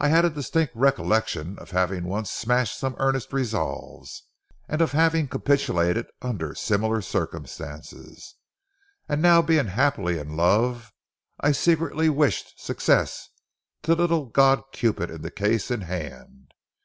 [0.00, 4.24] I had a distinct recollection of having once smashed some earnest resolves,
[4.66, 8.34] and of having capitulated under similar circumstances,
[9.08, 10.92] and now being happily in love,
[11.38, 13.28] I secretly wished success
[13.82, 16.50] to the little god Cupid in the case in hand.